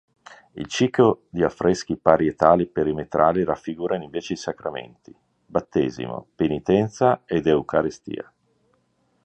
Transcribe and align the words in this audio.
Il 0.53 0.65
ciclo 0.65 1.27
di 1.29 1.43
affreschi 1.43 1.95
parietali 1.95 2.65
perimetrali 2.65 3.43
raffigurano 3.43 4.03
invece 4.03 4.33
i 4.33 4.35
sacramenti: 4.35 5.15
battesimo, 5.45 6.25
penitenza 6.33 7.21
ed 7.25 7.45
eucaristia. 7.45 8.33